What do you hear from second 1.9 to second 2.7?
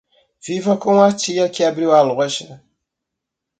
a loja